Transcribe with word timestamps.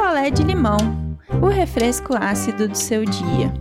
picolé 0.00 0.30
de 0.30 0.42
limão, 0.42 0.78
o 1.42 1.48
refresco 1.48 2.14
ácido 2.18 2.66
do 2.66 2.74
seu 2.74 3.04
dia. 3.04 3.52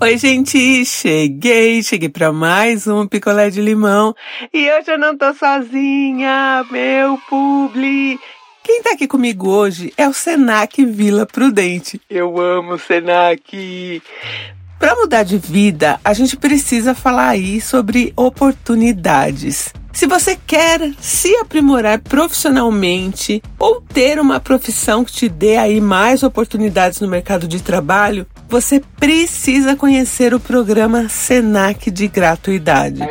Oi, 0.00 0.16
gente, 0.16 0.84
cheguei, 0.84 1.82
cheguei 1.82 2.08
para 2.08 2.32
mais 2.32 2.86
um 2.86 3.04
picolé 3.04 3.50
de 3.50 3.60
limão 3.60 4.14
e 4.54 4.70
hoje 4.70 4.92
eu 4.92 4.98
não 4.98 5.18
tô 5.18 5.34
sozinha, 5.34 6.64
meu 6.70 7.18
publi. 7.28 8.16
Quem 8.62 8.80
tá 8.80 8.92
aqui 8.92 9.08
comigo 9.08 9.50
hoje 9.50 9.92
é 9.96 10.06
o 10.08 10.12
Senac 10.12 10.84
Vila 10.84 11.26
Prudente. 11.26 12.00
Eu 12.08 12.40
amo 12.40 12.74
o 12.74 12.78
Senac. 12.78 14.00
Para 14.82 14.96
mudar 14.96 15.22
de 15.22 15.38
vida, 15.38 16.00
a 16.04 16.12
gente 16.12 16.36
precisa 16.36 16.92
falar 16.92 17.28
aí 17.28 17.60
sobre 17.60 18.12
oportunidades. 18.16 19.72
Se 19.92 20.08
você 20.08 20.36
quer 20.44 20.92
se 21.00 21.36
aprimorar 21.36 22.00
profissionalmente 22.00 23.40
ou 23.60 23.80
ter 23.80 24.18
uma 24.18 24.40
profissão 24.40 25.04
que 25.04 25.12
te 25.12 25.28
dê 25.28 25.56
aí 25.56 25.80
mais 25.80 26.24
oportunidades 26.24 26.98
no 26.98 27.06
mercado 27.06 27.46
de 27.46 27.62
trabalho, 27.62 28.26
você 28.48 28.82
precisa 28.98 29.76
conhecer 29.76 30.34
o 30.34 30.40
programa 30.40 31.08
Senac 31.08 31.88
de 31.88 32.08
gratuidade. 32.08 33.02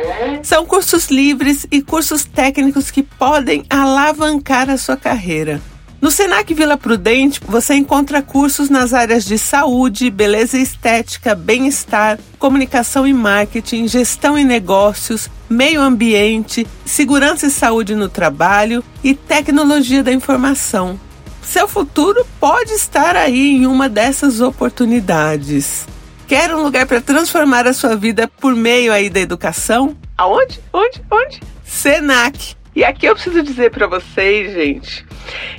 São 0.42 0.66
cursos 0.66 1.06
livres 1.06 1.66
e 1.70 1.80
cursos 1.80 2.22
técnicos 2.22 2.90
que 2.90 3.02
podem 3.02 3.64
alavancar 3.70 4.68
a 4.68 4.76
sua 4.76 4.98
carreira. 4.98 5.58
No 6.02 6.10
Senac 6.10 6.52
Vila 6.52 6.76
Prudente, 6.76 7.40
você 7.46 7.74
encontra 7.74 8.20
cursos 8.20 8.68
nas 8.68 8.92
áreas 8.92 9.24
de 9.24 9.38
saúde, 9.38 10.10
beleza 10.10 10.58
estética, 10.58 11.32
bem-estar, 11.32 12.18
comunicação 12.40 13.06
e 13.06 13.12
marketing, 13.12 13.86
gestão 13.86 14.36
e 14.36 14.42
negócios, 14.42 15.30
meio 15.48 15.80
ambiente, 15.80 16.66
segurança 16.84 17.46
e 17.46 17.50
saúde 17.50 17.94
no 17.94 18.08
trabalho 18.08 18.82
e 19.04 19.14
tecnologia 19.14 20.02
da 20.02 20.12
informação. 20.12 20.98
Seu 21.40 21.68
futuro 21.68 22.26
pode 22.40 22.72
estar 22.72 23.14
aí 23.14 23.58
em 23.58 23.66
uma 23.68 23.88
dessas 23.88 24.40
oportunidades. 24.40 25.86
Quer 26.26 26.52
um 26.52 26.64
lugar 26.64 26.84
para 26.84 27.00
transformar 27.00 27.64
a 27.68 27.72
sua 27.72 27.94
vida 27.94 28.26
por 28.26 28.56
meio 28.56 28.92
aí 28.92 29.08
da 29.08 29.20
educação? 29.20 29.96
Aonde? 30.18 30.58
Onde? 30.72 31.00
Onde? 31.08 31.40
Senac. 31.64 32.56
E 32.74 32.84
aqui 32.84 33.04
eu 33.04 33.14
preciso 33.14 33.42
dizer 33.42 33.70
para 33.70 33.86
vocês, 33.86 34.54
gente, 34.54 35.04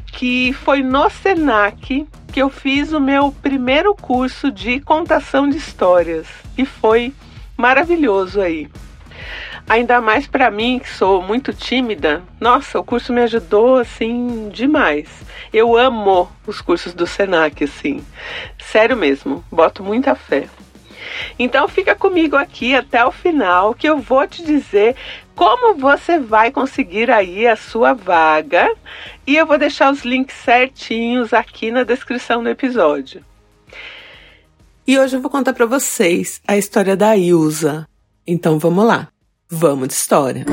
que 0.07 0.51
foi 0.53 0.81
no 0.81 1.09
Senac 1.11 2.07
que 2.31 2.41
eu 2.41 2.49
fiz 2.49 2.91
o 2.91 2.99
meu 2.99 3.31
primeiro 3.31 3.93
curso 3.93 4.51
de 4.51 4.79
contação 4.79 5.47
de 5.47 5.57
histórias 5.57 6.27
e 6.57 6.65
foi 6.65 7.13
maravilhoso 7.55 8.41
aí. 8.41 8.67
Ainda 9.69 10.01
mais 10.01 10.25
para 10.25 10.49
mim 10.49 10.79
que 10.79 10.89
sou 10.89 11.21
muito 11.21 11.53
tímida. 11.53 12.23
Nossa, 12.39 12.79
o 12.79 12.83
curso 12.83 13.13
me 13.13 13.21
ajudou 13.21 13.77
assim 13.77 14.49
demais. 14.49 15.07
Eu 15.53 15.77
amo 15.77 16.29
os 16.47 16.61
cursos 16.61 16.95
do 16.95 17.05
Senac 17.05 17.63
assim. 17.63 18.03
Sério 18.57 18.97
mesmo, 18.97 19.45
boto 19.51 19.83
muita 19.83 20.15
fé. 20.15 20.49
Então 21.37 21.67
fica 21.67 21.95
comigo 21.95 22.35
aqui 22.35 22.75
até 22.75 23.05
o 23.05 23.11
final 23.11 23.73
que 23.73 23.87
eu 23.87 23.99
vou 23.99 24.25
te 24.27 24.43
dizer 24.43 24.95
como 25.35 25.75
você 25.75 26.19
vai 26.19 26.51
conseguir 26.51 27.09
aí 27.09 27.47
a 27.47 27.55
sua 27.55 27.93
vaga 27.93 28.73
e 29.25 29.35
eu 29.35 29.45
vou 29.45 29.57
deixar 29.57 29.91
os 29.91 30.03
links 30.03 30.35
certinhos 30.43 31.33
aqui 31.33 31.71
na 31.71 31.83
descrição 31.83 32.43
do 32.43 32.49
episódio. 32.49 33.23
E 34.85 34.99
hoje 34.99 35.15
eu 35.15 35.21
vou 35.21 35.31
contar 35.31 35.53
para 35.53 35.65
vocês 35.65 36.41
a 36.47 36.57
história 36.57 36.95
da 36.95 37.15
Ilza. 37.15 37.87
Então 38.27 38.59
vamos 38.59 38.85
lá. 38.85 39.07
Vamos 39.49 39.87
de 39.87 39.93
história. 39.93 40.45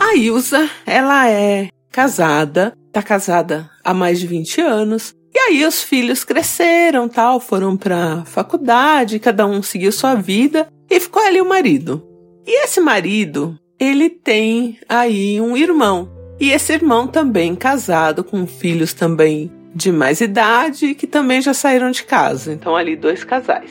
A 0.00 0.16
Ilza, 0.16 0.68
ela 0.84 1.28
é 1.28 1.68
casada, 1.90 2.76
tá 2.90 3.02
casada 3.02 3.70
há 3.84 3.94
mais 3.94 4.18
de 4.18 4.26
20 4.26 4.60
anos. 4.60 5.14
E 5.34 5.38
aí 5.38 5.64
os 5.64 5.82
filhos 5.82 6.24
cresceram, 6.24 7.08
tal, 7.08 7.40
foram 7.40 7.76
para 7.76 8.24
faculdade, 8.24 9.18
cada 9.18 9.46
um 9.46 9.62
seguiu 9.62 9.92
sua 9.92 10.14
vida 10.14 10.68
e 10.90 11.00
ficou 11.00 11.22
ali 11.22 11.40
o 11.40 11.48
marido. 11.48 12.06
E 12.46 12.64
esse 12.64 12.80
marido, 12.80 13.58
ele 13.82 14.08
tem 14.08 14.78
aí 14.88 15.40
um 15.40 15.56
irmão. 15.56 16.08
E 16.38 16.52
esse 16.52 16.72
irmão 16.72 17.08
também 17.08 17.56
casado, 17.56 18.22
com 18.22 18.46
filhos 18.46 18.94
também 18.94 19.50
de 19.74 19.90
mais 19.90 20.20
idade, 20.20 20.94
que 20.94 21.04
também 21.04 21.42
já 21.42 21.52
saíram 21.52 21.90
de 21.90 22.04
casa. 22.04 22.52
Então, 22.52 22.76
ali, 22.76 22.94
dois 22.94 23.24
casais. 23.24 23.70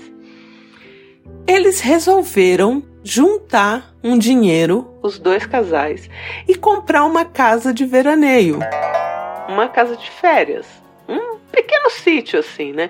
Eles 1.47 1.79
resolveram 1.79 2.83
juntar 3.01 3.95
um 4.03 4.17
dinheiro, 4.17 4.93
os 5.01 5.17
dois 5.17 5.45
casais, 5.45 6.09
e 6.45 6.55
comprar 6.55 7.05
uma 7.05 7.23
casa 7.23 7.73
de 7.73 7.85
veraneio. 7.85 8.59
Uma 9.47 9.69
casa 9.69 9.95
de 9.95 10.11
férias. 10.11 10.67
Um 11.07 11.37
pequeno 11.51 11.89
sítio, 11.89 12.39
assim, 12.39 12.73
né? 12.73 12.89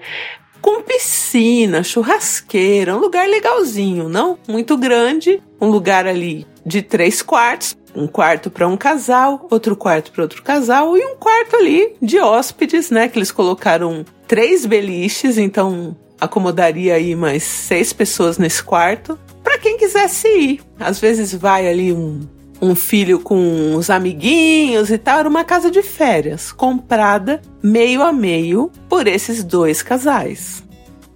Com 0.61 0.81
piscina, 0.81 1.83
churrasqueira, 1.83 2.95
um 2.95 2.99
lugar 2.99 3.27
legalzinho, 3.27 4.07
não 4.07 4.37
muito 4.47 4.77
grande, 4.77 5.41
um 5.59 5.67
lugar 5.67 6.05
ali 6.05 6.45
de 6.65 6.81
três 6.81 7.21
quartos, 7.21 7.75
um 7.95 8.07
quarto 8.07 8.49
para 8.49 8.67
um 8.67 8.77
casal, 8.77 9.47
outro 9.49 9.75
quarto 9.75 10.11
para 10.11 10.21
outro 10.21 10.43
casal 10.43 10.97
e 10.97 11.05
um 11.05 11.15
quarto 11.15 11.55
ali 11.55 11.95
de 12.01 12.19
hóspedes, 12.19 12.89
né? 12.89 13.09
Que 13.09 13.17
eles 13.17 13.31
colocaram 13.31 14.05
três 14.27 14.65
beliches, 14.65 15.37
então 15.37 15.95
acomodaria 16.19 16.93
aí 16.93 17.15
mais 17.15 17.43
seis 17.43 17.91
pessoas 17.91 18.37
nesse 18.37 18.63
quarto. 18.63 19.19
Para 19.43 19.57
quem 19.57 19.77
quisesse 19.77 20.27
ir, 20.27 20.61
às 20.79 20.99
vezes 20.99 21.33
vai 21.33 21.67
ali 21.67 21.91
um 21.91 22.21
um 22.61 22.75
filho 22.75 23.19
com 23.19 23.75
os 23.75 23.89
amiguinhos 23.89 24.91
e 24.91 24.97
tal. 24.97 25.19
Era 25.19 25.29
uma 25.29 25.43
casa 25.43 25.71
de 25.71 25.81
férias, 25.81 26.51
comprada 26.51 27.41
meio 27.61 28.03
a 28.03 28.13
meio 28.13 28.71
por 28.87 29.07
esses 29.07 29.43
dois 29.43 29.81
casais. 29.81 30.63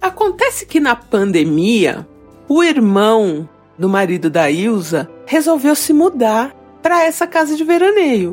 Acontece 0.00 0.66
que 0.66 0.80
na 0.80 0.96
pandemia, 0.96 2.06
o 2.48 2.62
irmão 2.62 3.48
do 3.78 3.88
marido 3.88 4.28
da 4.28 4.50
Ilza 4.50 5.08
resolveu 5.24 5.74
se 5.74 5.92
mudar 5.92 6.54
para 6.82 7.04
essa 7.04 7.26
casa 7.26 7.56
de 7.56 7.64
veraneio. 7.64 8.32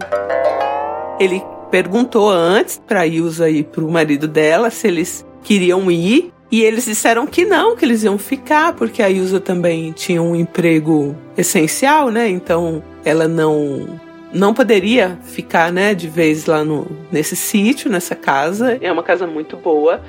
Ele 1.20 1.44
perguntou 1.72 2.30
antes 2.30 2.82
para 2.86 3.08
Ilza 3.08 3.50
e 3.50 3.64
para 3.64 3.84
o 3.84 3.92
marido 3.92 4.28
dela 4.28 4.70
se 4.70 4.88
eles 4.88 5.26
queriam 5.42 5.90
ir 5.90 6.32
e 6.52 6.62
eles 6.62 6.86
disseram 6.86 7.26
que 7.26 7.46
não, 7.46 7.76
que 7.76 7.84
eles 7.84 8.04
iam 8.04 8.18
ficar, 8.20 8.74
porque 8.74 9.02
a 9.02 9.10
Ilza 9.10 9.40
também 9.40 9.92
tinha 9.92 10.22
um 10.22 10.36
emprego 10.36 11.16
essencial, 11.36 12.12
né? 12.12 12.30
Então 12.30 12.84
ela 13.04 13.28
não 13.28 14.00
não 14.34 14.54
poderia 14.54 15.20
ficar, 15.24 15.72
né, 15.72 15.94
de 15.94 16.08
vez 16.08 16.48
lá 16.48 16.64
no 16.64 16.88
nesse 17.12 17.36
sítio, 17.36 17.90
nessa 17.90 18.16
casa. 18.16 18.78
É 18.82 18.92
uma 18.92 19.04
casa 19.04 19.28
muito 19.28 19.56
boa. 19.56 20.02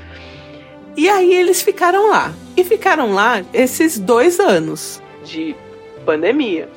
E 0.97 1.09
aí 1.09 1.33
eles 1.35 1.61
ficaram 1.61 2.09
lá. 2.09 2.33
E 2.57 2.65
ficaram 2.65 3.13
lá 3.13 3.45
esses 3.53 3.99
dois 3.99 4.39
anos 4.39 5.03
de 5.25 5.55
pandemia. 6.07 6.69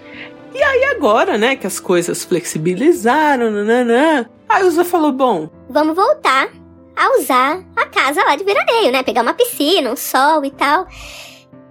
E 0.54 0.62
aí 0.62 0.86
agora, 0.86 1.38
né, 1.38 1.56
que 1.56 1.68
as 1.68 1.80
coisas 1.80 2.24
flexibilizaram, 2.24 3.52
nananã, 3.52 4.26
a 4.50 4.62
Ilza 4.62 4.84
falou, 4.84 5.12
bom... 5.12 5.50
Vamos 5.70 5.96
voltar 5.96 6.50
a 6.96 7.20
usar 7.20 7.64
a 7.76 7.86
casa 7.86 8.24
lá 8.24 8.36
de 8.36 8.44
veraneio, 8.44 8.92
né? 8.92 9.04
Pegar 9.04 9.22
uma 9.22 9.34
piscina, 9.34 9.92
um 9.92 9.96
sol 9.96 10.44
e 10.44 10.50
tal. 10.50 10.88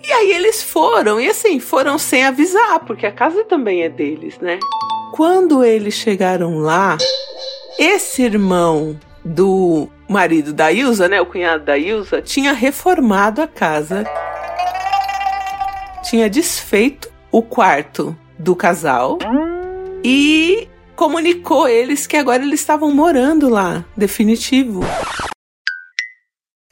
E 0.06 0.12
aí 0.12 0.30
eles 0.30 0.62
foram, 0.62 1.20
e 1.20 1.28
assim, 1.28 1.58
foram 1.58 1.98
sem 1.98 2.24
avisar, 2.24 2.80
porque 2.80 3.06
a 3.06 3.12
casa 3.12 3.42
também 3.44 3.82
é 3.82 3.88
deles, 3.88 4.38
né? 4.38 4.60
Quando 5.12 5.64
eles 5.64 5.94
chegaram 5.94 6.58
lá, 6.58 6.96
esse 7.76 8.22
irmão 8.22 8.98
do 9.24 9.88
marido 10.08 10.52
da 10.52 10.70
Ilza, 10.70 11.08
né, 11.08 11.20
o 11.20 11.26
cunhado 11.26 11.64
da 11.64 11.76
Ilza, 11.76 12.22
tinha 12.22 12.52
reformado 12.52 13.42
a 13.42 13.48
casa, 13.48 14.04
tinha 16.08 16.30
desfeito 16.30 17.10
o 17.32 17.42
quarto 17.42 18.16
do 18.38 18.54
casal 18.54 19.18
e 20.04 20.68
comunicou 20.94 21.68
eles 21.68 22.06
que 22.06 22.16
agora 22.16 22.44
eles 22.44 22.60
estavam 22.60 22.94
morando 22.94 23.48
lá, 23.48 23.84
definitivo. 23.96 24.84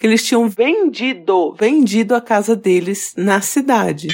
Eles 0.05 0.23
tinham 0.23 0.47
vendido, 0.51 1.55
vendido 1.59 2.15
a 2.15 2.21
casa 2.21 2.55
deles 2.55 3.15
na 3.17 3.41
cidade. 3.41 4.09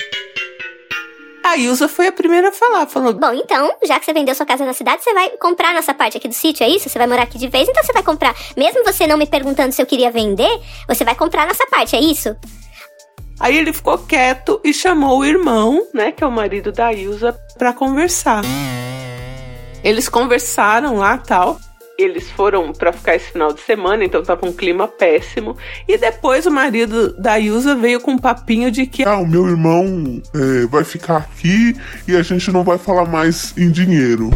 A 1.42 1.56
Ilza 1.56 1.88
foi 1.88 2.06
a 2.06 2.12
primeira 2.12 2.50
a 2.50 2.52
falar, 2.52 2.86
falou: 2.86 3.12
Bom, 3.12 3.32
então, 3.32 3.68
já 3.82 3.98
que 3.98 4.04
você 4.04 4.12
vendeu 4.12 4.32
sua 4.36 4.46
casa 4.46 4.64
na 4.64 4.72
cidade, 4.72 5.02
você 5.02 5.12
vai 5.12 5.30
comprar 5.30 5.74
nossa 5.74 5.92
parte 5.92 6.16
aqui 6.16 6.28
do 6.28 6.34
sítio, 6.34 6.62
é 6.62 6.68
isso? 6.68 6.88
Você 6.88 6.96
vai 6.96 7.08
morar 7.08 7.24
aqui 7.24 7.38
de 7.38 7.48
vez, 7.48 7.68
então 7.68 7.82
você 7.82 7.92
vai 7.92 8.04
comprar. 8.04 8.36
Mesmo 8.56 8.84
você 8.84 9.04
não 9.04 9.18
me 9.18 9.26
perguntando 9.26 9.72
se 9.72 9.82
eu 9.82 9.86
queria 9.86 10.12
vender, 10.12 10.60
você 10.86 11.04
vai 11.04 11.16
comprar 11.16 11.44
nossa 11.44 11.66
parte, 11.66 11.96
é 11.96 12.00
isso? 12.00 12.36
Aí 13.40 13.58
ele 13.58 13.72
ficou 13.72 13.98
quieto 13.98 14.60
e 14.62 14.72
chamou 14.72 15.18
o 15.18 15.24
irmão, 15.24 15.88
né, 15.92 16.12
que 16.12 16.22
é 16.22 16.26
o 16.26 16.30
marido 16.30 16.70
da 16.70 16.92
Ilza, 16.92 17.36
para 17.58 17.72
conversar. 17.72 18.42
Eles 19.82 20.08
conversaram 20.08 20.98
lá 20.98 21.18
tal. 21.18 21.58
Eles 22.00 22.30
foram 22.30 22.72
para 22.72 22.94
ficar 22.94 23.14
esse 23.14 23.30
final 23.30 23.52
de 23.52 23.60
semana, 23.60 24.02
então 24.02 24.22
tava 24.22 24.46
um 24.46 24.52
clima 24.52 24.88
péssimo. 24.88 25.54
E 25.86 25.98
depois 25.98 26.46
o 26.46 26.50
marido 26.50 27.12
da 27.20 27.38
Ilza 27.38 27.74
veio 27.74 28.00
com 28.00 28.12
um 28.12 28.18
papinho 28.18 28.70
de 28.70 28.86
que. 28.86 29.04
Ah, 29.06 29.18
o 29.18 29.26
meu 29.26 29.46
irmão 29.46 30.22
é, 30.34 30.66
vai 30.66 30.82
ficar 30.82 31.18
aqui 31.18 31.76
e 32.08 32.16
a 32.16 32.22
gente 32.22 32.50
não 32.50 32.64
vai 32.64 32.78
falar 32.78 33.04
mais 33.04 33.54
em 33.58 33.70
dinheiro. 33.70 34.30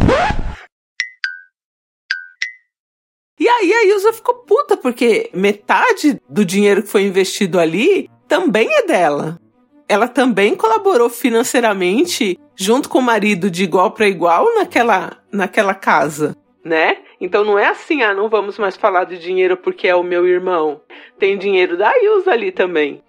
E 3.40 3.48
aí 3.48 3.72
a 3.72 3.84
Ilza 3.86 4.12
ficou 4.12 4.34
puta, 4.46 4.76
porque 4.76 5.30
metade 5.32 6.20
do 6.28 6.44
dinheiro 6.44 6.82
que 6.82 6.88
foi 6.90 7.02
investido 7.04 7.58
ali 7.58 8.10
também 8.28 8.68
é 8.70 8.86
dela. 8.86 9.40
Ela 9.88 10.06
também 10.06 10.54
colaborou 10.54 11.08
financeiramente 11.08 12.38
junto 12.56 12.88
com 12.88 12.98
o 12.98 13.02
marido 13.02 13.50
de 13.50 13.64
igual 13.64 13.90
para 13.90 14.08
igual 14.08 14.54
naquela, 14.54 15.16
naquela 15.32 15.74
casa, 15.74 16.36
né? 16.64 16.98
Então 17.20 17.44
não 17.44 17.58
é 17.58 17.68
assim, 17.68 18.02
ah, 18.02 18.14
não 18.14 18.28
vamos 18.28 18.58
mais 18.58 18.76
falar 18.76 19.04
de 19.04 19.18
dinheiro 19.18 19.56
porque 19.56 19.86
é 19.86 19.94
o 19.94 20.02
meu 20.02 20.26
irmão. 20.26 20.80
Tem 21.18 21.36
dinheiro 21.36 21.76
da 21.76 21.92
Ilza 22.02 22.32
ali 22.32 22.50
também. 22.50 23.02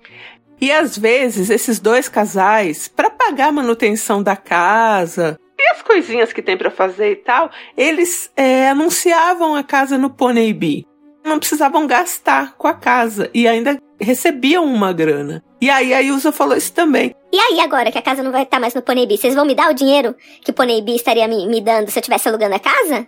E 0.59 0.71
às 0.71 0.97
vezes 0.97 1.49
esses 1.49 1.79
dois 1.79 2.09
casais, 2.09 2.87
para 2.87 3.09
pagar 3.09 3.47
a 3.47 3.51
manutenção 3.51 4.21
da 4.21 4.35
casa 4.35 5.39
e 5.57 5.71
as 5.71 5.81
coisinhas 5.81 6.33
que 6.33 6.41
tem 6.41 6.57
para 6.57 6.69
fazer 6.69 7.11
e 7.11 7.15
tal, 7.15 7.49
eles 7.77 8.31
é, 8.35 8.69
anunciavam 8.69 9.55
a 9.55 9.63
casa 9.63 9.97
no 9.97 10.09
Poneibi. 10.09 10.85
Não 11.23 11.39
precisavam 11.39 11.87
gastar 11.87 12.55
com 12.55 12.67
a 12.67 12.73
casa 12.73 13.29
e 13.33 13.47
ainda 13.47 13.77
recebiam 13.99 14.65
uma 14.65 14.93
grana. 14.93 15.43
E 15.59 15.69
aí 15.69 15.93
a 15.93 16.01
Ilza 16.01 16.31
falou 16.31 16.55
isso 16.55 16.71
também. 16.73 17.15
E 17.33 17.39
aí, 17.39 17.59
agora 17.59 17.91
que 17.91 17.97
a 17.97 18.01
casa 18.01 18.21
não 18.21 18.31
vai 18.31 18.43
estar 18.43 18.59
mais 18.59 18.73
no 18.73 18.81
Poneibi, 18.81 19.17
vocês 19.17 19.33
vão 19.33 19.45
me 19.45 19.55
dar 19.55 19.69
o 19.69 19.73
dinheiro 19.73 20.15
que 20.43 20.51
o 20.51 20.53
Poneibi 20.53 20.95
estaria 20.95 21.27
me, 21.27 21.47
me 21.47 21.59
dando 21.59 21.89
se 21.89 21.97
eu 21.97 22.01
estivesse 22.01 22.29
alugando 22.29 22.55
a 22.55 22.59
casa? 22.59 23.07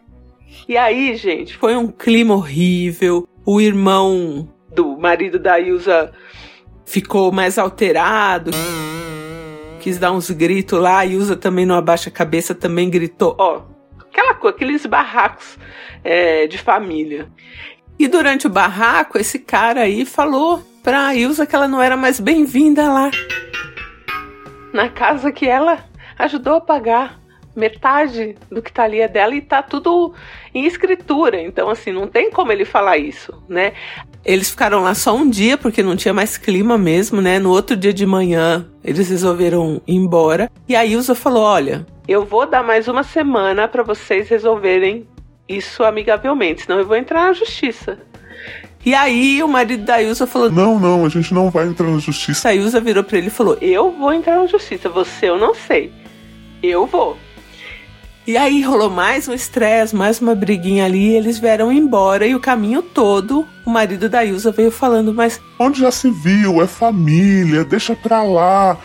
E 0.68 0.78
aí, 0.78 1.16
gente, 1.16 1.58
foi 1.58 1.76
um 1.76 1.88
clima 1.88 2.36
horrível. 2.36 3.28
O 3.46 3.62
irmão 3.62 4.50
do 4.74 4.98
marido 4.98 5.40
da 5.40 5.60
Ilza 5.60 6.12
ficou 6.86 7.32
mais 7.32 7.58
alterado. 7.58 8.52
Quis 9.80 9.98
dar 9.98 10.12
uns 10.12 10.30
gritos 10.30 10.80
lá. 10.80 11.00
A 11.00 11.06
Ilza 11.06 11.36
também 11.36 11.66
não 11.66 11.76
abaixa 11.76 12.10
a 12.10 12.14
cabeça, 12.14 12.54
também 12.54 12.90
gritou. 12.90 13.36
Ó, 13.40 13.62
aquela 14.00 14.34
coisa, 14.34 14.56
aqueles 14.56 14.86
barracos 14.86 15.58
é, 16.04 16.48
de 16.48 16.58
família. 16.58 17.30
E 18.00 18.08
durante 18.08 18.46
o 18.46 18.50
barraco, 18.50 19.18
esse 19.18 19.40
cara 19.40 19.82
aí 19.82 20.06
falou 20.06 20.64
pra 20.84 21.16
Ilza 21.16 21.46
que 21.46 21.56
ela 21.56 21.68
não 21.68 21.82
era 21.82 21.98
mais 21.98 22.20
bem-vinda 22.20 22.92
lá. 22.92 23.10
Na 24.74 24.90
casa 24.90 25.32
que 25.32 25.48
ela 25.48 25.84
ajudou 26.20 26.56
a 26.56 26.62
pagar 26.62 27.20
metade 27.58 28.36
do 28.52 28.62
que 28.62 28.72
tá 28.72 28.84
ali 28.84 29.02
é 29.02 29.08
dela 29.08 29.34
e 29.34 29.42
tá 29.42 29.64
tudo 29.64 30.14
em 30.54 30.66
escritura. 30.66 31.42
Então, 31.42 31.70
assim, 31.70 31.92
não 31.92 32.08
tem 32.08 32.30
como 32.30 32.52
ele 32.52 32.64
falar 32.64 32.98
isso, 32.98 33.34
né? 33.50 33.74
Eles 34.24 34.52
ficaram 34.52 34.84
lá 34.84 34.94
só 34.94 35.16
um 35.16 35.28
dia, 35.28 35.58
porque 35.58 35.82
não 35.82 35.96
tinha 35.96 36.14
mais 36.14 36.38
clima 36.38 36.78
mesmo, 36.78 37.22
né? 37.22 37.40
No 37.40 37.50
outro 37.50 37.76
dia 37.76 37.94
de 37.94 38.06
manhã, 38.06 38.68
eles 38.84 39.10
resolveram 39.10 39.82
ir 39.88 39.96
embora. 39.96 40.52
E 40.70 40.76
a 40.76 40.86
Ilza 40.86 41.16
falou: 41.16 41.44
Olha, 41.44 41.86
eu 42.08 42.24
vou 42.24 42.46
dar 42.46 42.64
mais 42.64 42.88
uma 42.88 43.04
semana 43.04 43.68
para 43.68 43.82
vocês 43.82 44.30
resolverem 44.30 45.08
isso 45.50 45.84
amigavelmente, 45.84 46.64
senão 46.64 46.78
eu 46.78 46.86
vou 46.86 46.96
entrar 46.96 47.26
na 47.26 47.34
justiça. 47.34 47.98
E 48.86 48.94
aí 48.94 49.42
o 49.42 49.48
marido 49.48 49.84
da 49.84 50.02
Ilza 50.02 50.28
falou: 50.28 50.52
Não, 50.52 50.80
não, 50.80 51.06
a 51.06 51.10
gente 51.10 51.34
não 51.34 51.50
vai 51.50 51.66
entrar 51.66 51.88
na 51.88 51.98
justiça. 51.98 52.50
A 52.50 52.56
Ilza 52.56 52.80
virou 52.80 53.04
pra 53.04 53.18
ele 53.18 53.28
e 53.28 53.32
falou: 53.32 53.58
Eu 53.60 53.92
vou 53.92 54.14
entrar 54.14 54.38
na 54.38 54.46
justiça, 54.46 54.90
você 54.90 55.28
eu 55.28 55.38
não 55.40 55.56
sei. 55.56 55.92
Eu 56.62 56.86
vou. 56.86 57.18
E 58.28 58.36
aí 58.36 58.62
rolou 58.62 58.90
mais 58.90 59.26
um 59.30 59.34
estresse, 59.34 59.96
mais 59.96 60.20
uma 60.20 60.36
briguinha 60.36 60.84
ali, 60.84 61.16
eles 61.16 61.40
vieram 61.40 61.72
embora 61.72 62.28
e 62.28 62.36
o 62.36 62.42
caminho 62.42 62.82
todo 62.82 63.48
o 63.66 63.70
marido 63.70 64.10
da 64.10 64.26
Ilza 64.26 64.52
veio 64.52 64.70
falando, 64.70 65.14
mas. 65.14 65.40
Onde 65.58 65.80
já 65.80 65.90
se 65.90 66.12
viu? 66.12 66.62
É 66.62 66.68
família, 66.68 67.64
deixa 67.64 67.96
pra 67.96 68.22
lá. 68.24 68.78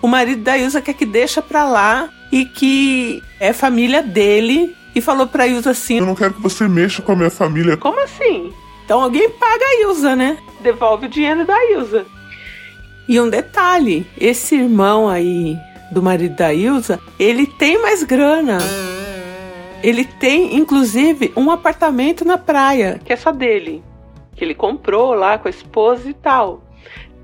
O 0.00 0.08
marido 0.08 0.42
da 0.42 0.56
Ilza 0.56 0.80
quer 0.80 0.94
que 0.94 1.04
deixa 1.04 1.42
pra 1.42 1.68
lá 1.68 2.08
e 2.32 2.46
que 2.46 3.22
é 3.38 3.52
família 3.52 4.02
dele. 4.02 4.74
E 4.94 5.00
falou 5.02 5.26
pra 5.26 5.46
Ilza 5.46 5.72
assim: 5.72 5.98
Eu 5.98 6.06
não 6.06 6.14
quero 6.14 6.32
que 6.32 6.40
você 6.40 6.66
mexa 6.66 7.02
com 7.02 7.12
a 7.12 7.16
minha 7.16 7.28
família. 7.28 7.76
Como 7.76 8.02
assim? 8.02 8.50
Então 8.82 9.02
alguém 9.02 9.28
paga 9.28 9.62
a 9.62 9.82
Ilza, 9.82 10.16
né? 10.16 10.38
Devolve 10.62 11.04
o 11.04 11.10
dinheiro 11.10 11.44
da 11.44 11.70
Ilza. 11.70 12.06
E 13.06 13.20
um 13.20 13.28
detalhe: 13.28 14.06
esse 14.18 14.54
irmão 14.54 15.06
aí 15.06 15.58
do 15.90 16.02
marido 16.02 16.36
da 16.36 16.52
Ilza, 16.52 17.00
ele 17.18 17.46
tem 17.46 17.80
mais 17.80 18.02
grana. 18.02 18.58
Ele 19.82 20.04
tem, 20.04 20.56
inclusive, 20.56 21.32
um 21.36 21.50
apartamento 21.50 22.24
na 22.24 22.38
praia, 22.38 23.00
que 23.04 23.12
é 23.12 23.16
só 23.16 23.30
dele. 23.30 23.82
Que 24.34 24.44
ele 24.44 24.54
comprou 24.54 25.14
lá 25.14 25.38
com 25.38 25.48
a 25.48 25.50
esposa 25.50 26.08
e 26.08 26.14
tal. 26.14 26.62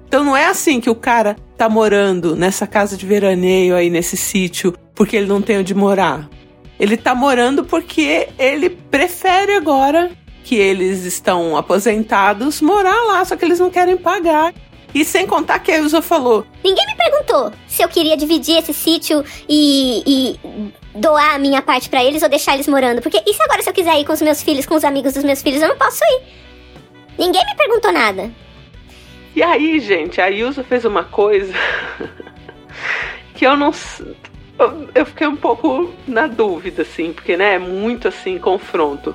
Então 0.06 0.22
não 0.22 0.36
é 0.36 0.44
assim 0.44 0.80
que 0.80 0.90
o 0.90 0.94
cara 0.94 1.36
tá 1.56 1.68
morando 1.68 2.36
nessa 2.36 2.66
casa 2.66 2.96
de 2.96 3.06
veraneio 3.06 3.74
aí 3.74 3.88
nesse 3.88 4.16
sítio 4.16 4.74
porque 4.94 5.16
ele 5.16 5.26
não 5.26 5.40
tem 5.40 5.58
onde 5.58 5.74
morar. 5.74 6.28
Ele 6.78 6.96
tá 6.96 7.14
morando 7.14 7.64
porque 7.64 8.28
ele 8.38 8.68
prefere 8.68 9.54
agora 9.54 10.10
que 10.44 10.56
eles 10.56 11.04
estão 11.04 11.56
aposentados 11.56 12.60
morar 12.60 13.04
lá, 13.06 13.24
só 13.24 13.36
que 13.36 13.44
eles 13.44 13.58
não 13.58 13.70
querem 13.70 13.96
pagar. 13.96 14.52
E 14.94 15.04
sem 15.04 15.26
contar 15.26 15.58
que 15.58 15.72
a 15.72 15.78
Ilza 15.78 16.02
falou: 16.02 16.46
Ninguém 16.62 16.84
me 16.86 16.96
perguntou 16.96 17.52
se 17.66 17.82
eu 17.82 17.88
queria 17.88 18.16
dividir 18.16 18.58
esse 18.58 18.74
sítio 18.74 19.24
e, 19.48 20.02
e 20.06 20.40
doar 20.94 21.34
a 21.34 21.38
minha 21.38 21.62
parte 21.62 21.88
para 21.88 22.04
eles 22.04 22.22
ou 22.22 22.28
deixar 22.28 22.54
eles 22.54 22.68
morando. 22.68 23.00
Porque 23.00 23.22
e 23.26 23.32
se 23.32 23.42
agora 23.42 23.62
se 23.62 23.70
eu 23.70 23.74
quiser 23.74 23.98
ir 23.98 24.04
com 24.04 24.12
os 24.12 24.22
meus 24.22 24.42
filhos, 24.42 24.66
com 24.66 24.74
os 24.74 24.84
amigos 24.84 25.14
dos 25.14 25.24
meus 25.24 25.42
filhos, 25.42 25.62
eu 25.62 25.68
não 25.68 25.76
posso 25.76 26.04
ir. 26.04 26.22
Ninguém 27.18 27.44
me 27.44 27.56
perguntou 27.56 27.92
nada. 27.92 28.30
E 29.34 29.42
aí, 29.42 29.80
gente, 29.80 30.20
a 30.20 30.30
Ilza 30.30 30.62
fez 30.62 30.84
uma 30.84 31.04
coisa 31.04 31.54
que 33.34 33.46
eu 33.46 33.56
não. 33.56 33.72
Eu 34.94 35.06
fiquei 35.06 35.26
um 35.26 35.36
pouco 35.36 35.90
na 36.06 36.26
dúvida, 36.26 36.82
assim, 36.82 37.12
porque, 37.12 37.36
né, 37.36 37.54
é 37.54 37.58
muito 37.58 38.08
assim, 38.08 38.38
confronto. 38.38 39.14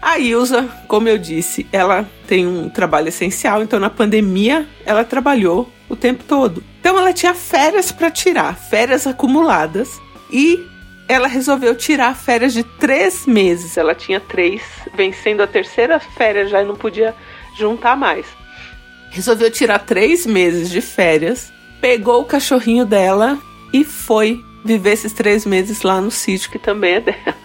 A 0.00 0.18
Ilza, 0.18 0.68
como 0.86 1.08
eu 1.08 1.18
disse, 1.18 1.66
ela 1.72 2.08
tem 2.26 2.46
um 2.46 2.68
trabalho 2.68 3.08
essencial, 3.08 3.62
então 3.62 3.80
na 3.80 3.90
pandemia 3.90 4.66
ela 4.86 5.04
trabalhou 5.04 5.70
o 5.88 5.96
tempo 5.96 6.22
todo. 6.24 6.62
Então 6.80 6.96
ela 6.98 7.12
tinha 7.12 7.34
férias 7.34 7.90
para 7.90 8.10
tirar, 8.10 8.56
férias 8.56 9.06
acumuladas, 9.06 10.00
e 10.30 10.64
ela 11.08 11.26
resolveu 11.26 11.74
tirar 11.74 12.14
férias 12.14 12.52
de 12.52 12.62
três 12.62 13.26
meses. 13.26 13.76
Ela 13.76 13.94
tinha 13.94 14.20
três, 14.20 14.62
vencendo 14.94 15.42
a 15.42 15.46
terceira 15.46 15.98
férias 15.98 16.50
já 16.50 16.62
e 16.62 16.66
não 16.66 16.76
podia 16.76 17.14
juntar 17.56 17.96
mais. 17.96 18.26
Resolveu 19.10 19.50
tirar 19.50 19.80
três 19.80 20.26
meses 20.26 20.70
de 20.70 20.80
férias, 20.80 21.52
pegou 21.80 22.20
o 22.20 22.26
cachorrinho 22.26 22.84
dela 22.84 23.38
e 23.72 23.84
foi 23.84 24.44
viver 24.64 24.92
esses 24.92 25.12
três 25.12 25.46
meses 25.46 25.82
lá 25.82 26.00
no 26.00 26.10
sítio 26.10 26.50
que 26.50 26.58
também 26.58 26.94
é 26.94 27.00
dela. 27.00 27.37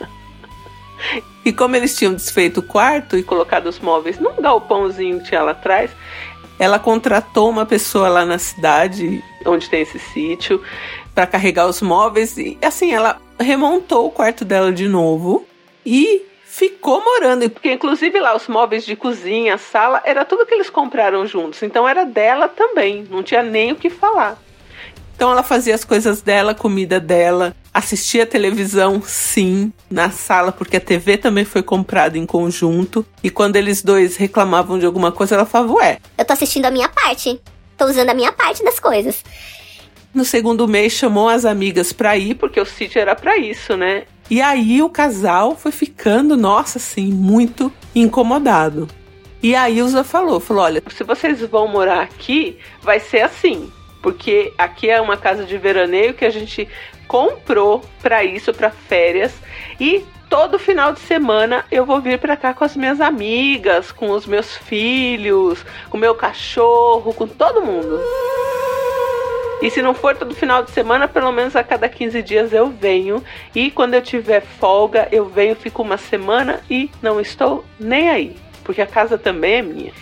E 1.43 1.51
como 1.51 1.75
eles 1.75 1.97
tinham 1.97 2.13
desfeito 2.13 2.61
o 2.61 2.63
quarto 2.63 3.17
e 3.17 3.23
colocado 3.23 3.67
os 3.67 3.79
móveis 3.79 4.19
num 4.19 4.41
galpãozinho 4.41 5.19
que 5.19 5.25
tinha 5.25 5.41
lá 5.41 5.51
atrás, 5.51 5.91
ela 6.57 6.79
contratou 6.79 7.49
uma 7.49 7.65
pessoa 7.65 8.07
lá 8.07 8.25
na 8.25 8.37
cidade, 8.37 9.23
onde 9.45 9.69
tem 9.69 9.81
esse 9.81 9.99
sítio, 9.99 10.61
para 11.13 11.27
carregar 11.27 11.67
os 11.67 11.81
móveis. 11.81 12.37
E 12.37 12.57
assim, 12.61 12.93
ela 12.93 13.19
remontou 13.39 14.07
o 14.07 14.11
quarto 14.11 14.45
dela 14.45 14.71
de 14.71 14.87
novo 14.87 15.45
e 15.85 16.25
ficou 16.45 17.03
morando. 17.03 17.49
Porque, 17.49 17.71
inclusive, 17.71 18.19
lá 18.19 18.35
os 18.35 18.47
móveis 18.47 18.85
de 18.85 18.95
cozinha, 18.95 19.57
sala, 19.57 20.01
era 20.05 20.23
tudo 20.23 20.45
que 20.45 20.53
eles 20.53 20.69
compraram 20.69 21.25
juntos. 21.25 21.61
Então 21.63 21.89
era 21.89 22.05
dela 22.05 22.47
também. 22.47 23.05
Não 23.09 23.23
tinha 23.23 23.43
nem 23.43 23.71
o 23.71 23.75
que 23.75 23.89
falar. 23.89 24.37
Então 25.15 25.31
ela 25.31 25.43
fazia 25.43 25.75
as 25.75 25.83
coisas 25.83 26.21
dela, 26.21 26.53
comida 26.55 26.99
dela, 26.99 27.55
assistia 27.73 28.25
televisão, 28.25 29.01
sim, 29.01 29.73
na 29.89 30.11
sala, 30.11 30.51
porque 30.51 30.77
a 30.77 30.81
TV 30.81 31.17
também 31.17 31.43
foi 31.43 31.63
comprada 31.63 32.17
em 32.17 32.25
conjunto. 32.25 33.05
E 33.23 33.29
quando 33.29 33.55
eles 33.55 33.81
dois 33.81 34.15
reclamavam 34.15 34.77
de 34.77 34.85
alguma 34.85 35.11
coisa, 35.11 35.35
ela 35.35 35.45
falava, 35.45 35.73
ué. 35.73 35.97
Eu 36.17 36.23
tô 36.23 36.33
assistindo 36.33 36.65
a 36.65 36.71
minha 36.71 36.87
parte. 36.87 37.39
Tô 37.75 37.85
usando 37.85 38.09
a 38.09 38.13
minha 38.13 38.31
parte 38.31 38.63
das 38.63 38.79
coisas. 38.79 39.23
No 40.13 40.23
segundo 40.23 40.67
mês 40.67 40.93
chamou 40.93 41.27
as 41.27 41.43
amigas 41.43 41.91
pra 41.91 42.15
ir, 42.15 42.35
porque 42.35 42.61
o 42.61 42.65
sítio 42.65 43.01
era 43.01 43.15
para 43.15 43.35
isso, 43.37 43.75
né? 43.75 44.03
E 44.29 44.41
aí 44.41 44.81
o 44.81 44.89
casal 44.89 45.55
foi 45.55 45.71
ficando, 45.71 46.37
nossa, 46.37 46.77
assim, 46.77 47.11
muito 47.11 47.71
incomodado. 47.95 48.87
E 49.41 49.55
a 49.55 49.69
Ilza 49.69 50.03
falou, 50.03 50.39
falou, 50.39 50.63
olha, 50.63 50.83
se 50.95 51.03
vocês 51.03 51.41
vão 51.41 51.67
morar 51.67 52.01
aqui, 52.01 52.57
vai 52.81 52.99
ser 52.99 53.21
assim 53.21 53.69
porque 54.03 54.53
aqui 54.57 54.89
é 54.89 54.99
uma 54.99 55.15
casa 55.15 55.45
de 55.45 55.57
veraneio 55.57 56.13
que 56.13 56.25
a 56.25 56.29
gente 56.29 56.67
comprou 57.07 57.83
para 58.01 58.23
isso, 58.23 58.53
para 58.53 58.69
férias, 58.69 59.33
e 59.79 60.05
todo 60.29 60.57
final 60.57 60.93
de 60.93 60.99
semana 60.99 61.65
eu 61.71 61.85
vou 61.85 62.01
vir 62.01 62.17
para 62.17 62.35
cá 62.35 62.53
com 62.53 62.63
as 62.63 62.75
minhas 62.75 62.99
amigas, 62.99 63.91
com 63.91 64.09
os 64.09 64.25
meus 64.25 64.57
filhos, 64.57 65.63
com 65.89 65.97
meu 65.97 66.15
cachorro, 66.15 67.13
com 67.13 67.27
todo 67.27 67.61
mundo. 67.61 67.99
E 69.61 69.69
se 69.69 69.81
não 69.81 69.93
for 69.93 70.13
todo 70.13 70.35
final 70.35 70.61
de 70.61 70.71
semana, 70.71 71.07
pelo 71.07 71.31
menos 71.31 71.55
a 71.55 71.63
cada 71.63 71.87
15 71.87 72.21
dias 72.21 72.51
eu 72.51 72.67
venho. 72.67 73.23
E 73.55 73.71
quando 73.71 73.93
eu 73.93 74.01
tiver 74.01 74.41
folga, 74.41 75.07
eu 75.09 75.25
venho, 75.25 75.55
fico 75.55 75.81
uma 75.81 75.97
semana 75.97 76.59
e 76.69 76.91
não 77.01 77.21
estou 77.21 77.63
nem 77.79 78.09
aí. 78.09 78.35
Porque 78.65 78.81
a 78.81 78.85
casa 78.85 79.17
também 79.17 79.53
é 79.53 79.61
minha. 79.61 79.93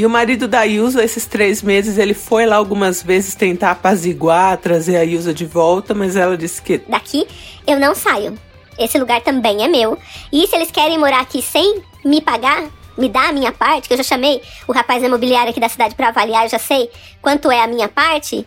E 0.00 0.06
o 0.06 0.08
marido 0.08 0.48
da 0.48 0.66
Ilza, 0.66 1.04
esses 1.04 1.26
três 1.26 1.60
meses, 1.60 1.98
ele 1.98 2.14
foi 2.14 2.46
lá 2.46 2.56
algumas 2.56 3.02
vezes 3.02 3.34
tentar 3.34 3.72
apaziguar, 3.72 4.56
trazer 4.56 4.96
a 4.96 5.04
Ilza 5.04 5.34
de 5.34 5.44
volta, 5.44 5.92
mas 5.92 6.16
ela 6.16 6.38
disse 6.38 6.62
que. 6.62 6.78
Daqui 6.78 7.28
eu 7.66 7.78
não 7.78 7.94
saio. 7.94 8.34
Esse 8.78 8.98
lugar 8.98 9.20
também 9.20 9.62
é 9.62 9.68
meu. 9.68 9.98
E 10.32 10.46
se 10.46 10.56
eles 10.56 10.70
querem 10.70 10.96
morar 10.96 11.20
aqui 11.20 11.42
sem 11.42 11.82
me 12.02 12.22
pagar, 12.22 12.70
me 12.96 13.10
dar 13.10 13.28
a 13.28 13.32
minha 13.34 13.52
parte, 13.52 13.88
que 13.88 13.92
eu 13.92 13.98
já 13.98 14.02
chamei 14.02 14.40
o 14.66 14.72
rapaz 14.72 15.02
da 15.02 15.08
imobiliária 15.08 15.50
aqui 15.50 15.60
da 15.60 15.68
cidade 15.68 15.94
para 15.94 16.08
avaliar, 16.08 16.44
eu 16.44 16.48
já 16.48 16.58
sei 16.58 16.90
quanto 17.20 17.50
é 17.50 17.60
a 17.60 17.66
minha 17.66 17.86
parte, 17.86 18.46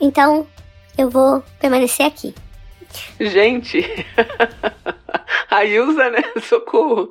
então 0.00 0.46
eu 0.96 1.10
vou 1.10 1.42
permanecer 1.58 2.06
aqui. 2.06 2.32
Gente, 3.18 3.84
a 5.50 5.64
Ilza, 5.64 6.08
né? 6.08 6.22
Socorro. 6.40 7.10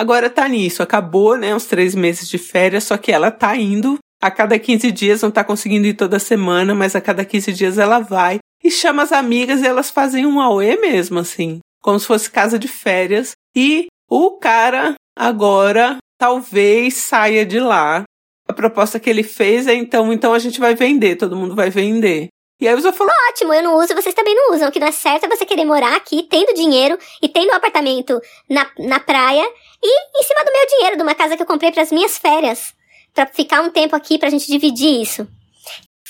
Agora 0.00 0.30
tá 0.30 0.48
nisso, 0.48 0.82
acabou, 0.82 1.36
né? 1.36 1.54
Os 1.54 1.66
três 1.66 1.94
meses 1.94 2.26
de 2.26 2.38
férias, 2.38 2.84
só 2.84 2.96
que 2.96 3.12
ela 3.12 3.30
tá 3.30 3.54
indo 3.54 3.98
a 4.18 4.30
cada 4.30 4.58
15 4.58 4.90
dias, 4.90 5.20
não 5.20 5.30
tá 5.30 5.44
conseguindo 5.44 5.86
ir 5.86 5.92
toda 5.92 6.18
semana, 6.18 6.74
mas 6.74 6.96
a 6.96 7.02
cada 7.02 7.22
15 7.22 7.52
dias 7.52 7.76
ela 7.76 7.98
vai 7.98 8.38
e 8.64 8.70
chama 8.70 9.02
as 9.02 9.12
amigas 9.12 9.60
e 9.60 9.66
elas 9.66 9.90
fazem 9.90 10.24
um 10.24 10.40
auê 10.40 10.76
mesmo, 10.76 11.18
assim, 11.18 11.58
como 11.82 12.00
se 12.00 12.06
fosse 12.06 12.30
casa 12.30 12.58
de 12.58 12.66
férias. 12.66 13.32
E 13.54 13.88
o 14.08 14.38
cara 14.38 14.94
agora 15.14 15.98
talvez 16.18 16.94
saia 16.94 17.44
de 17.44 17.60
lá. 17.60 18.04
A 18.48 18.54
proposta 18.54 18.98
que 18.98 19.10
ele 19.10 19.22
fez 19.22 19.66
é 19.66 19.74
então, 19.74 20.10
então 20.14 20.32
a 20.32 20.38
gente 20.38 20.58
vai 20.58 20.74
vender, 20.74 21.16
todo 21.16 21.36
mundo 21.36 21.54
vai 21.54 21.68
vender. 21.68 22.28
E 22.60 22.68
aí 22.68 22.74
você 22.74 22.92
falou: 22.92 23.12
Ótimo, 23.30 23.54
eu 23.54 23.62
não 23.62 23.76
uso, 23.78 23.94
vocês 23.94 24.14
também 24.14 24.34
não 24.34 24.54
usam. 24.54 24.68
O 24.68 24.72
que 24.72 24.78
não 24.78 24.88
é 24.88 24.92
certo 24.92 25.24
é 25.24 25.28
você 25.28 25.46
querer 25.46 25.64
morar 25.64 25.96
aqui, 25.96 26.22
tendo 26.22 26.54
dinheiro 26.54 26.98
e 27.22 27.28
tendo 27.28 27.50
um 27.50 27.54
apartamento 27.54 28.20
na, 28.48 28.70
na 28.78 29.00
praia 29.00 29.44
e 29.82 30.20
em 30.20 30.22
cima 30.22 30.44
do 30.44 30.52
meu 30.52 30.66
dinheiro, 30.66 30.96
de 30.96 31.02
uma 31.02 31.14
casa 31.14 31.36
que 31.36 31.42
eu 31.42 31.46
comprei 31.46 31.72
para 31.72 31.82
as 31.82 31.90
minhas 31.90 32.18
férias. 32.18 32.74
para 33.14 33.26
ficar 33.26 33.62
um 33.62 33.70
tempo 33.70 33.96
aqui 33.96 34.18
pra 34.18 34.30
gente 34.30 34.46
dividir 34.46 35.00
isso. 35.00 35.26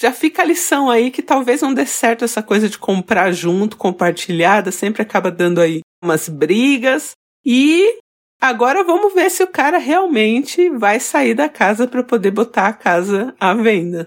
Já 0.01 0.13
fica 0.13 0.43
a 0.43 0.47
lição 0.47 0.89
aí 0.89 1.11
que 1.11 1.23
talvez 1.23 1.61
não 1.61 1.75
dê 1.75 1.85
certo 1.85 2.25
essa 2.25 2.43
coisa 2.43 2.69
de 2.69 2.79
comprar 2.79 3.33
junto, 3.33 3.77
compartilhada, 3.77 4.73
sempre 4.73 5.03
acaba 5.03 5.31
dando 5.31 5.61
aí 5.61 5.81
umas 6.03 6.27
brigas. 6.27 7.13
E 7.45 7.99
agora 8.41 8.83
vamos 8.83 9.13
ver 9.13 9.31
se 9.31 9.43
o 9.43 9.47
cara 9.47 9.77
realmente 9.77 10.71
vai 10.71 10.99
sair 10.99 11.35
da 11.35 11.51
casa 11.51 11.87
para 11.87 12.03
poder 12.03 12.31
botar 12.31 12.69
a 12.69 12.73
casa 12.73 13.35
à 13.39 13.53
venda. 13.53 14.07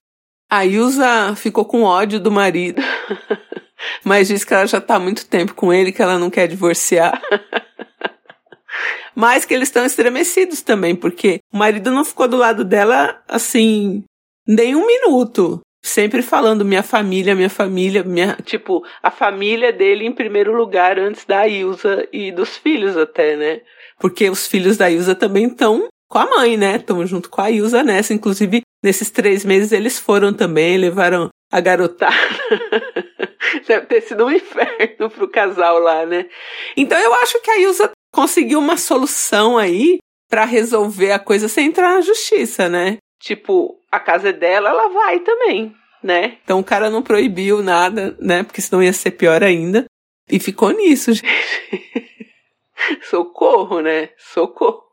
A 0.54 0.68
Ilza 0.68 1.36
ficou 1.36 1.66
com 1.66 1.82
ódio 1.82 2.20
do 2.20 2.30
marido, 2.30 2.80
mas 4.06 4.28
diz 4.28 4.44
que 4.44 4.54
ela 4.54 4.68
já 4.68 4.78
está 4.78 4.98
há 4.98 5.00
muito 5.00 5.26
tempo 5.26 5.56
com 5.56 5.74
ele, 5.74 5.92
que 5.92 6.00
ela 6.00 6.20
não 6.20 6.30
quer 6.30 6.48
divorciar. 6.48 7.20
mas 9.18 9.46
que 9.46 9.54
eles 9.56 9.70
estão 9.70 9.84
estremecidos 9.84 10.62
também, 10.62 10.96
porque 10.96 11.40
o 11.52 11.58
marido 11.58 11.90
não 11.90 12.06
ficou 12.06 12.28
do 12.28 12.38
lado 12.38 12.64
dela 12.64 13.20
assim, 13.28 14.04
nem 14.48 14.76
um 14.76 14.86
minuto. 14.86 15.60
Sempre 15.84 16.22
falando 16.22 16.64
minha 16.64 16.84
família, 16.84 17.34
minha 17.34 17.50
família, 17.50 18.04
minha, 18.04 18.38
tipo, 18.46 18.86
a 19.02 19.10
família 19.10 19.74
dele 19.74 20.06
em 20.06 20.14
primeiro 20.14 20.56
lugar 20.56 21.00
antes 21.00 21.26
da 21.26 21.48
Ilza 21.48 22.08
e 22.14 22.32
dos 22.32 22.58
filhos 22.58 22.96
até, 22.96 23.36
né? 23.36 23.62
Porque 24.00 24.30
os 24.30 24.46
filhos 24.46 24.78
da 24.78 24.88
Ilza 24.88 25.16
também 25.16 25.48
estão 25.48 25.88
com 26.08 26.20
a 26.20 26.30
mãe, 26.30 26.56
né? 26.56 26.76
Estão 26.76 27.04
junto 27.08 27.28
com 27.28 27.42
a 27.42 27.50
Ilza 27.50 27.82
nessa. 27.82 28.14
Inclusive, 28.14 28.62
Nesses 28.84 29.10
três 29.10 29.46
meses 29.46 29.72
eles 29.72 29.98
foram 29.98 30.34
também, 30.34 30.78
levaram 30.78 31.30
a 31.50 31.62
garotada. 31.62 32.14
Deve 33.66 33.86
ter 33.86 34.02
sido 34.02 34.26
um 34.26 34.32
inferno 34.32 35.10
pro 35.10 35.30
casal 35.30 35.80
lá, 35.80 36.06
né? 36.06 36.26
Então 36.76 36.98
eu 37.00 37.14
acho 37.16 37.42
que 37.42 37.50
a 37.50 37.60
Ilza 37.60 37.92
conseguiu 38.12 38.60
uma 38.60 38.76
solução 38.76 39.58
aí 39.58 40.00
para 40.30 40.44
resolver 40.44 41.12
a 41.12 41.20
coisa 41.20 41.48
sem 41.48 41.68
entrar 41.68 41.94
na 41.94 42.02
justiça, 42.02 42.68
né? 42.68 42.98
Tipo, 43.20 43.80
a 43.92 44.00
casa 44.00 44.30
é 44.30 44.34
dela, 44.34 44.70
ela 44.70 44.90
vai 44.90 45.20
também, 45.22 45.74
né? 46.04 46.38
Então 46.44 46.60
o 46.60 46.64
cara 46.64 46.90
não 46.90 47.02
proibiu 47.02 47.64
nada, 47.64 48.18
né? 48.20 48.44
Porque 48.44 48.62
senão 48.62 48.84
ia 48.84 48.92
ser 48.92 49.12
pior 49.12 49.44
ainda. 49.44 49.86
E 50.30 50.40
ficou 50.40 50.72
nisso, 50.72 51.14
gente. 51.14 52.32
Socorro, 53.10 53.80
né? 53.80 54.10
Socorro. 54.18 54.84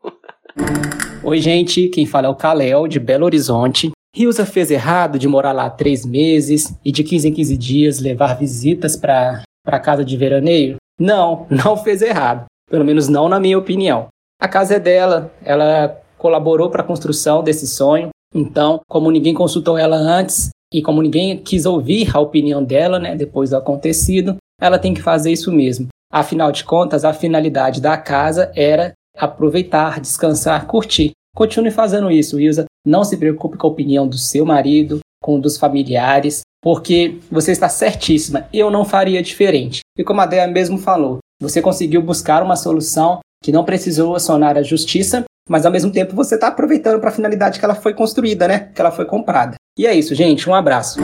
Oi, 1.23 1.39
gente, 1.39 1.87
quem 1.89 2.03
fala 2.03 2.25
é 2.25 2.29
o 2.31 2.35
Kalel, 2.35 2.87
de 2.87 2.99
Belo 2.99 3.25
Horizonte. 3.25 3.91
Rilza 4.15 4.43
fez 4.43 4.71
errado 4.71 5.19
de 5.19 5.27
morar 5.27 5.51
lá 5.51 5.69
três 5.69 6.03
meses 6.03 6.75
e 6.83 6.91
de 6.91 7.03
15 7.03 7.27
em 7.29 7.31
15 7.31 7.57
dias 7.57 7.99
levar 7.99 8.33
visitas 8.33 8.95
para 8.95 9.43
a 9.63 9.79
casa 9.79 10.03
de 10.03 10.17
veraneio? 10.17 10.77
Não, 10.99 11.45
não 11.51 11.77
fez 11.77 12.01
errado. 12.01 12.45
Pelo 12.71 12.83
menos 12.83 13.07
não 13.07 13.29
na 13.29 13.39
minha 13.39 13.57
opinião. 13.57 14.07
A 14.41 14.47
casa 14.47 14.75
é 14.75 14.79
dela, 14.79 15.31
ela 15.45 15.95
colaborou 16.17 16.71
para 16.71 16.81
a 16.81 16.85
construção 16.85 17.43
desse 17.43 17.67
sonho. 17.67 18.09
Então, 18.33 18.81
como 18.89 19.11
ninguém 19.11 19.35
consultou 19.35 19.77
ela 19.77 19.97
antes 19.97 20.49
e 20.73 20.81
como 20.81 21.03
ninguém 21.03 21.37
quis 21.37 21.67
ouvir 21.67 22.09
a 22.15 22.19
opinião 22.19 22.63
dela, 22.63 22.97
né, 22.97 23.15
depois 23.15 23.51
do 23.51 23.57
acontecido, 23.57 24.37
ela 24.59 24.79
tem 24.79 24.91
que 24.91 25.03
fazer 25.03 25.31
isso 25.31 25.51
mesmo. 25.51 25.87
Afinal 26.11 26.51
de 26.51 26.63
contas, 26.63 27.05
a 27.05 27.13
finalidade 27.13 27.79
da 27.79 27.95
casa 27.95 28.51
era 28.55 28.93
aproveitar, 29.17 29.99
descansar, 29.99 30.65
curtir. 30.67 31.11
Continue 31.35 31.71
fazendo 31.71 32.11
isso, 32.11 32.39
Ilza. 32.39 32.65
Não 32.85 33.03
se 33.03 33.17
preocupe 33.17 33.57
com 33.57 33.67
a 33.67 33.69
opinião 33.69 34.07
do 34.07 34.17
seu 34.17 34.45
marido, 34.45 34.99
com 35.21 35.39
dos 35.39 35.57
familiares, 35.57 36.41
porque 36.61 37.19
você 37.31 37.51
está 37.51 37.69
certíssima. 37.69 38.47
Eu 38.53 38.69
não 38.69 38.83
faria 38.83 39.21
diferente. 39.21 39.81
E 39.97 40.03
como 40.03 40.21
a 40.21 40.25
Dea 40.25 40.47
mesmo 40.47 40.77
falou, 40.77 41.19
você 41.41 41.61
conseguiu 41.61 42.01
buscar 42.01 42.43
uma 42.43 42.55
solução 42.55 43.19
que 43.43 43.51
não 43.51 43.65
precisou 43.65 44.15
acionar 44.15 44.57
a 44.57 44.63
justiça, 44.63 45.23
mas 45.49 45.65
ao 45.65 45.71
mesmo 45.71 45.91
tempo 45.91 46.15
você 46.15 46.35
está 46.35 46.47
aproveitando 46.47 46.99
para 46.99 47.09
a 47.09 47.13
finalidade 47.13 47.59
que 47.59 47.65
ela 47.65 47.75
foi 47.75 47.93
construída, 47.93 48.47
né? 48.47 48.71
Que 48.73 48.81
ela 48.81 48.91
foi 48.91 49.05
comprada. 49.05 49.55
E 49.77 49.87
é 49.87 49.93
isso, 49.95 50.13
gente. 50.13 50.49
Um 50.49 50.53
abraço. 50.53 50.99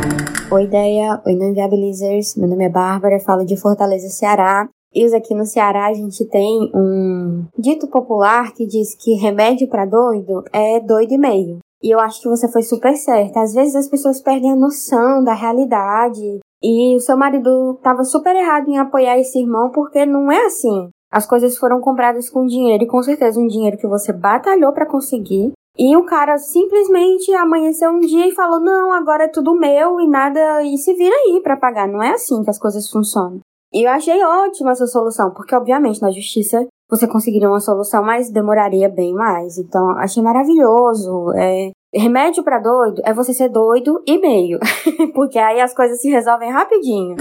Oi, 0.52 0.68
Deia. 0.68 1.22
Oi, 1.26 1.36
Não 1.36 1.50
Inviabilizers. 1.50 2.36
Meu 2.36 2.48
nome 2.48 2.66
é 2.66 2.70
Bárbara, 2.70 3.20
falo 3.20 3.46
de 3.46 3.58
Fortaleza, 3.58 4.10
Ceará. 4.10 4.70
E 4.98 5.16
aqui 5.16 5.36
no 5.36 5.46
Ceará 5.46 5.90
a 5.90 5.94
gente 5.94 6.26
tem 6.26 6.72
um 6.74 7.46
dito 7.56 7.88
popular 7.88 8.52
que 8.52 8.66
diz 8.66 8.96
que 8.96 9.14
remédio 9.14 9.68
para 9.68 9.86
doido 9.86 10.44
é 10.52 10.80
doido 10.80 11.14
e 11.14 11.18
meio. 11.20 11.60
E 11.84 11.92
eu 11.94 12.00
acho 12.00 12.20
que 12.20 12.28
você 12.28 12.52
foi 12.52 12.64
super 12.64 12.98
certa. 12.98 13.42
Às 13.42 13.54
vezes 13.54 13.76
as 13.76 13.88
pessoas 13.88 14.20
perdem 14.20 14.54
a 14.54 14.56
noção 14.56 15.24
da 15.24 15.36
realidade. 15.36 16.40
E 16.64 16.96
o 16.96 17.00
seu 17.00 17.16
marido 17.16 17.76
estava 17.78 18.04
super 18.04 18.36
errado 18.36 18.70
em 18.70 18.80
apoiar 18.80 19.20
esse 19.20 19.40
irmão 19.40 19.70
porque 19.70 20.04
não 20.04 20.32
é 20.32 20.48
assim. 20.48 20.90
As 21.12 21.28
coisas 21.28 21.60
foram 21.60 21.80
compradas 21.80 22.28
com 22.28 22.48
dinheiro 22.48 22.84
e 22.84 22.88
com 22.88 23.04
certeza 23.04 23.40
um 23.40 23.46
dinheiro 23.46 23.78
que 23.78 23.86
você 23.86 24.12
batalhou 24.12 24.74
para 24.74 24.88
conseguir. 24.90 25.52
E 25.78 25.96
o 25.96 26.06
cara 26.06 26.40
simplesmente 26.40 27.32
amanheceu 27.36 27.92
um 27.92 28.00
dia 28.00 28.28
e 28.28 28.34
falou: 28.34 28.60
"Não, 28.60 28.92
agora 28.92 29.26
é 29.26 29.28
tudo 29.28 29.54
meu 29.54 30.02
e 30.02 30.08
nada 30.08 30.64
e 30.64 30.76
se 30.76 30.96
vira 30.96 31.16
aí 31.16 31.40
para 31.44 31.56
pagar". 31.56 31.88
Não 31.88 32.02
é 32.02 32.14
assim 32.14 32.44
que 32.44 32.50
as 32.50 32.58
coisas 32.58 32.90
funcionam. 32.90 33.42
E 33.78 33.84
eu 33.84 33.92
achei 33.92 34.24
ótima 34.24 34.72
essa 34.72 34.88
solução, 34.88 35.30
porque 35.30 35.54
obviamente 35.54 36.02
na 36.02 36.10
justiça 36.10 36.66
você 36.90 37.06
conseguiria 37.06 37.48
uma 37.48 37.60
solução, 37.60 38.02
mas 38.02 38.32
demoraria 38.32 38.90
bem 38.90 39.14
mais. 39.14 39.60
Então, 39.60 39.92
achei 40.00 40.24
maravilhoso. 40.24 41.32
É, 41.36 41.70
remédio 41.94 42.44
para 42.44 42.58
doido 42.58 43.04
é 43.06 43.14
você 43.14 43.36
ser 43.36 43.50
doido 43.50 44.02
e 44.08 44.18
meio, 44.18 44.58
porque 45.14 45.38
aí 45.38 45.62
as 45.62 45.76
coisas 45.76 46.02
se 46.02 46.10
resolvem 46.10 46.52
rapidinho. 46.52 47.18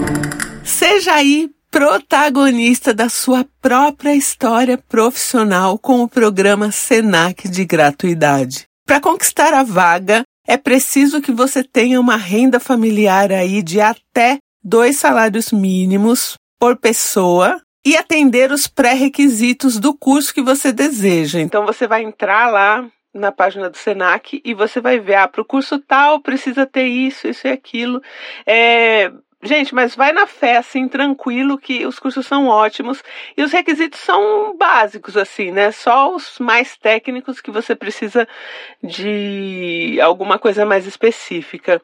Seja 0.63 1.13
aí 1.13 1.47
protagonista 1.69 2.91
da 2.91 3.07
sua 3.07 3.45
própria 3.61 4.15
história 4.15 4.79
profissional 4.79 5.77
com 5.77 6.01
o 6.01 6.09
programa 6.09 6.71
Senac 6.71 7.47
de 7.47 7.65
gratuidade. 7.65 8.65
Para 8.83 8.99
conquistar 8.99 9.53
a 9.53 9.61
vaga, 9.61 10.23
é 10.47 10.57
preciso 10.57 11.21
que 11.21 11.31
você 11.31 11.63
tenha 11.63 11.99
uma 11.99 12.17
renda 12.17 12.59
familiar 12.59 13.31
aí 13.31 13.61
de 13.61 13.79
até 13.79 14.39
dois 14.63 14.97
salários 14.97 15.51
mínimos 15.51 16.35
por 16.59 16.77
pessoa 16.77 17.61
e 17.85 17.95
atender 17.95 18.51
os 18.51 18.67
pré-requisitos 18.67 19.79
do 19.79 19.93
curso 19.97 20.33
que 20.33 20.41
você 20.41 20.71
deseja. 20.71 21.39
Então 21.39 21.65
você 21.65 21.87
vai 21.87 22.03
entrar 22.03 22.51
lá 22.51 22.85
na 23.13 23.31
página 23.31 23.69
do 23.69 23.77
Senac 23.77 24.41
e 24.43 24.53
você 24.53 24.79
vai 24.79 24.99
ver, 24.99 25.15
ah, 25.15 25.27
para 25.27 25.41
o 25.41 25.45
curso 25.45 25.79
tal 25.79 26.19
precisa 26.19 26.65
ter 26.65 26.85
isso, 26.85 27.27
isso 27.27 27.47
e 27.47 27.51
aquilo. 27.51 28.01
É, 28.45 29.11
gente, 29.43 29.73
mas 29.73 29.95
vai 29.95 30.11
na 30.11 30.27
fé, 30.27 30.57
assim, 30.57 30.87
tranquilo, 30.87 31.57
que 31.57 31.85
os 31.85 31.99
cursos 31.99 32.25
são 32.25 32.47
ótimos 32.47 33.03
e 33.35 33.43
os 33.43 33.51
requisitos 33.51 33.99
são 33.99 34.55
básicos, 34.57 35.17
assim, 35.17 35.51
né? 35.51 35.71
Só 35.71 36.13
os 36.13 36.39
mais 36.39 36.77
técnicos 36.77 37.41
que 37.41 37.51
você 37.51 37.75
precisa 37.75 38.27
de 38.83 39.99
alguma 40.01 40.37
coisa 40.37 40.65
mais 40.65 40.85
específica. 40.85 41.81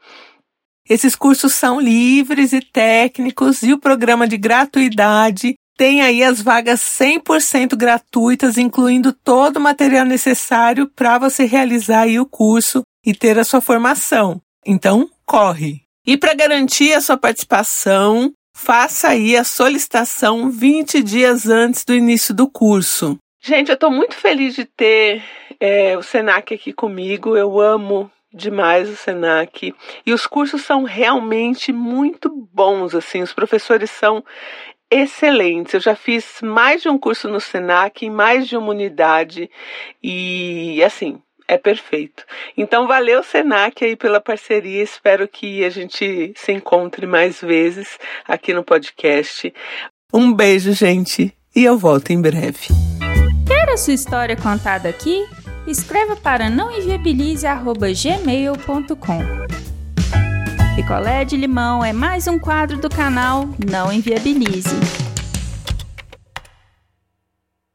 Esses 0.90 1.16
cursos 1.16 1.54
são 1.54 1.80
livres 1.80 2.52
e 2.52 2.60
técnicos 2.60 3.64
e 3.64 3.72
o 3.72 3.80
programa 3.80 4.28
de 4.28 4.38
gratuidade 4.38 5.56
tem 5.78 6.02
aí 6.02 6.24
as 6.24 6.42
vagas 6.42 6.82
100% 6.82 7.76
gratuitas, 7.76 8.58
incluindo 8.58 9.12
todo 9.12 9.58
o 9.58 9.62
material 9.62 10.06
necessário 10.06 10.88
para 10.88 11.18
você 11.18 11.46
realizar 11.46 12.02
aí 12.02 12.20
o 12.20 12.26
curso 12.26 12.82
e 13.06 13.14
ter 13.14 13.40
a 13.40 13.44
sua 13.44 13.62
formação. 13.62 14.42
Então, 14.66 15.10
corre! 15.26 15.82
E 16.06 16.18
para 16.18 16.34
garantir 16.34 16.94
a 16.94 17.02
sua 17.02 17.18
participação, 17.18 18.32
faça 18.56 19.10
aí 19.10 19.36
a 19.36 19.44
solicitação 19.44 20.50
20 20.50 21.02
dias 21.02 21.48
antes 21.48 21.84
do 21.86 21.94
início 21.94 22.34
do 22.34 22.48
curso. 22.48 23.18
Gente, 23.42 23.70
eu 23.70 23.76
estou 23.76 23.92
muito 23.92 24.16
feliz 24.16 24.56
de 24.56 24.66
ter 24.66 25.24
é, 25.60 25.98
o 25.98 26.04
Senac 26.04 26.54
aqui 26.54 26.72
comigo. 26.72 27.36
Eu 27.36 27.60
amo 27.60 28.12
demais 28.34 28.90
o 28.90 28.96
Senac. 28.96 29.74
E 30.06 30.14
os 30.14 30.26
cursos 30.26 30.62
são 30.64 30.84
realmente 30.84 31.72
muito 31.72 32.30
bons, 32.52 32.96
assim, 32.96 33.22
os 33.22 33.34
professores 33.34 33.92
são 33.92 34.24
excelentes. 34.90 35.74
Eu 35.74 35.80
já 35.80 35.96
fiz 35.96 36.40
mais 36.42 36.82
de 36.82 36.90
um 36.90 36.98
curso 36.98 37.28
no 37.28 37.40
Senac, 37.40 38.06
em 38.06 38.10
mais 38.10 38.48
de 38.48 38.56
uma 38.56 38.70
unidade 38.70 39.50
e 40.02 40.84
assim, 40.84 41.20
é 41.48 41.58
perfeito. 41.58 42.24
Então 42.58 42.88
valeu 42.88 43.24
Senac 43.24 43.84
aí 43.84 43.96
pela 43.96 44.22
parceria. 44.22 44.84
Espero 44.84 45.28
que 45.28 45.64
a 45.64 45.70
gente 45.70 46.34
se 46.36 46.52
encontre 46.52 47.06
mais 47.06 47.42
vezes 47.42 47.98
aqui 48.28 48.54
no 48.54 48.64
podcast. 48.64 49.54
Um 50.14 50.32
beijo, 50.32 50.74
gente, 50.74 51.36
e 51.56 51.64
eu 51.64 51.78
volto 51.78 52.12
em 52.12 52.22
breve. 52.22 52.68
Quer 53.48 53.70
a 53.70 53.78
sua 53.78 53.94
história 53.94 54.36
contada 54.36 54.90
aqui? 54.90 55.24
Escreva 55.66 56.18
para 56.18 56.50
nãoenviabilize@gmail.com. 56.50 59.24
Picolé 60.76 61.24
de 61.24 61.38
limão 61.38 61.86
é 61.86 61.94
mais 61.94 62.28
um 62.28 62.38
quadro 62.38 62.78
do 62.78 62.90
canal 62.90 63.48
Não 63.66 63.90
Enviabilize. 63.92 64.76